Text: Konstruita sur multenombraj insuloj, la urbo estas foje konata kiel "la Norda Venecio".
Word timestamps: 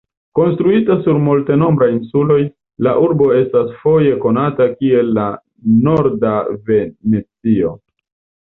Konstruita 0.37 0.93
sur 1.07 1.19
multenombraj 1.25 1.89
insuloj, 1.97 2.37
la 2.87 2.95
urbo 3.09 3.27
estas 3.41 3.69
foje 3.83 4.15
konata 4.25 4.69
kiel 4.81 5.15
"la 5.21 5.29
Norda 5.89 6.35
Venecio". 6.73 7.79